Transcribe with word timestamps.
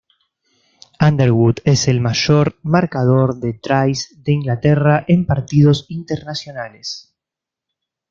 Underwood 0.99 1.57
es 1.63 1.87
el 1.87 2.01
mayor 2.01 2.57
marcador 2.63 3.35
de 3.39 3.53
tries 3.53 4.23
de 4.23 4.31
Inglaterra 4.31 5.05
en 5.07 5.27
partidos 5.27 5.85
internacionales. 5.89 7.13